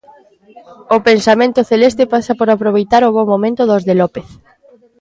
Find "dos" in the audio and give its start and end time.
3.69-3.83